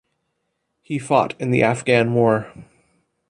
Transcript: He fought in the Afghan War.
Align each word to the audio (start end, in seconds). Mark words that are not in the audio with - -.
He 0.81 0.97
fought 0.97 1.39
in 1.39 1.51
the 1.51 1.61
Afghan 1.61 2.15
War. 2.15 2.51